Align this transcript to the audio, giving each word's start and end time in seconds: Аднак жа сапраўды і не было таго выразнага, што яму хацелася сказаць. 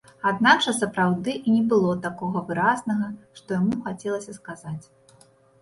Аднак 0.27 0.61
жа 0.65 0.71
сапраўды 0.77 1.35
і 1.47 1.53
не 1.57 1.61
было 1.73 1.91
таго 2.05 2.31
выразнага, 2.49 3.11
што 3.41 3.59
яму 3.61 3.79
хацелася 3.85 4.31
сказаць. 4.39 4.85